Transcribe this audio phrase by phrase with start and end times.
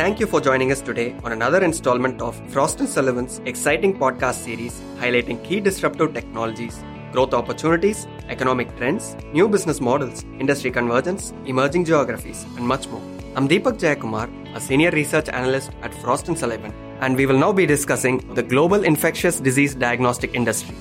[0.00, 4.80] thank you for joining us today on another installment of Frost Sullivan's exciting podcast series
[4.96, 6.82] highlighting key disruptive technologies,
[7.12, 13.02] growth opportunities, economic trends, new business models, industry convergence, emerging geographies, and much more.
[13.36, 17.66] I'm Deepak Jayakumar, a senior research analyst at Frost Sullivan, and we will now be
[17.66, 20.76] discussing the global infectious disease diagnostic industry.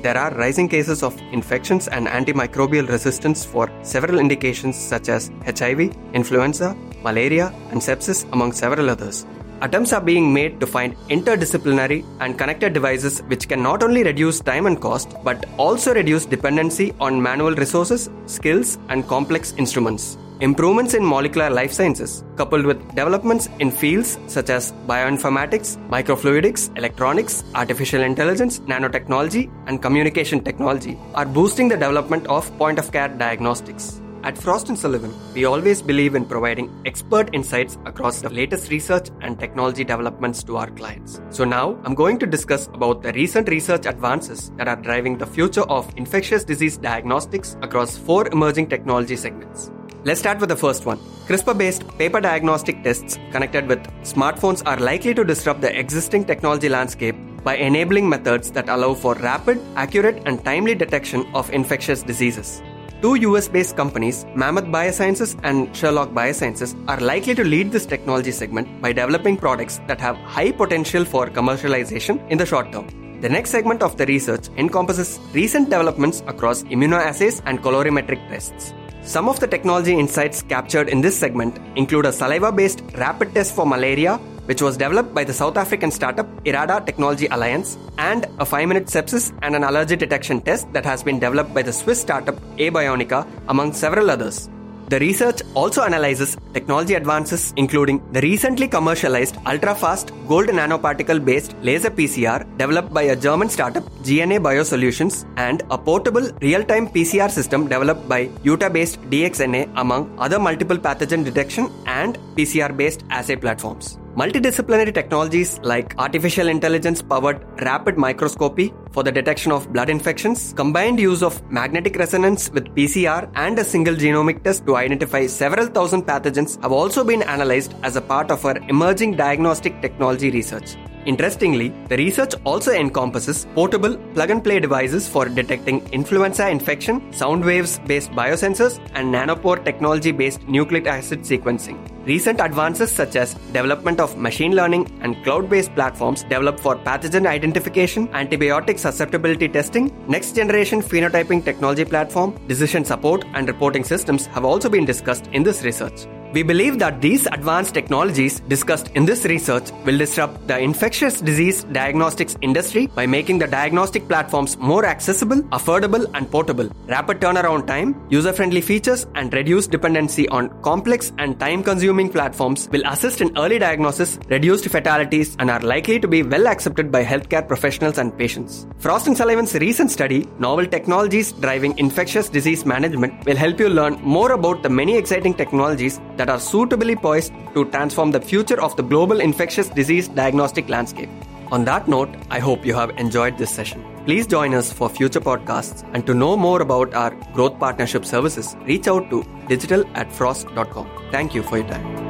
[0.00, 5.94] There are rising cases of infections and antimicrobial resistance for several indications such as HIV,
[6.14, 9.26] influenza, malaria, and sepsis, among several others.
[9.62, 14.40] Attempts are being made to find interdisciplinary and connected devices which can not only reduce
[14.40, 20.18] time and cost but also reduce dependency on manual resources, skills, and complex instruments.
[20.40, 27.44] Improvements in molecular life sciences, coupled with developments in fields such as bioinformatics, microfluidics, electronics,
[27.54, 34.00] artificial intelligence, nanotechnology, and communication technology, are boosting the development of point of care diagnostics.
[34.24, 39.10] At Frost and Sullivan, we always believe in providing expert insights across the latest research
[39.20, 41.20] and technology developments to our clients.
[41.30, 45.26] So now I'm going to discuss about the recent research advances that are driving the
[45.26, 49.72] future of infectious disease diagnostics across four emerging technology segments.
[50.04, 50.98] Let's start with the first one.
[51.26, 56.68] CRISPR based paper diagnostic tests connected with smartphones are likely to disrupt the existing technology
[56.68, 62.62] landscape by enabling methods that allow for rapid, accurate, and timely detection of infectious diseases.
[63.02, 68.30] Two US based companies, Mammoth Biosciences and Sherlock Biosciences, are likely to lead this technology
[68.30, 72.86] segment by developing products that have high potential for commercialization in the short term.
[73.20, 78.72] The next segment of the research encompasses recent developments across immunoassays and colorimetric tests.
[79.02, 83.56] Some of the technology insights captured in this segment include a saliva based rapid test
[83.56, 88.44] for malaria, which was developed by the South African startup Irada Technology Alliance, and a
[88.44, 92.00] 5 minute sepsis and an allergy detection test that has been developed by the Swiss
[92.00, 93.12] startup Abionic,
[93.48, 94.48] among several others.
[94.92, 101.54] The research also analyzes technology advances, including the recently commercialized ultra fast gold nanoparticle based
[101.62, 107.30] laser PCR developed by a German startup GNA Biosolutions and a portable real time PCR
[107.30, 113.36] system developed by Utah based DXNA, among other multiple pathogen detection and PCR based assay
[113.36, 113.98] platforms.
[114.14, 121.00] Multidisciplinary technologies like artificial intelligence powered rapid microscopy for the detection of blood infections, combined
[121.00, 126.02] use of magnetic resonance with PCR, and a single genomic test to identify several thousand
[126.02, 130.76] pathogens have also been analyzed as a part of our emerging diagnostic technology research.
[131.04, 137.44] Interestingly, the research also encompasses portable plug and play devices for detecting influenza infection, sound
[137.44, 141.76] waves based biosensors, and nanopore technology based nucleic acid sequencing.
[142.06, 148.08] Recent advances such as development of machine learning and cloud-based platforms developed for pathogen identification,
[148.08, 154.68] antibiotic susceptibility testing, next generation phenotyping technology platform, decision support and reporting systems have also
[154.68, 156.06] been discussed in this research.
[156.32, 161.64] We believe that these advanced technologies discussed in this research will disrupt the infectious disease
[161.64, 166.70] diagnostics industry by making the diagnostic platforms more accessible, affordable, and portable.
[166.86, 172.66] Rapid turnaround time, user friendly features, and reduced dependency on complex and time consuming platforms
[172.72, 177.04] will assist in early diagnosis, reduced fatalities, and are likely to be well accepted by
[177.04, 178.66] healthcare professionals and patients.
[178.78, 184.00] Frost and Sullivan's recent study, Novel Technologies Driving Infectious Disease Management, will help you learn
[184.00, 188.76] more about the many exciting technologies that are suitably poised to transform the future of
[188.76, 191.08] the global infectious disease diagnostic landscape.
[191.50, 193.84] On that note, I hope you have enjoyed this session.
[194.04, 198.54] Please join us for future podcasts and to know more about our growth partnership services,
[198.62, 200.88] reach out to digital at frost.com.
[201.10, 202.01] Thank you for your time.